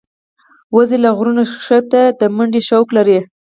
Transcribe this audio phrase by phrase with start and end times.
[0.75, 3.19] وزې له غرونو ښکته د منډې شوق لري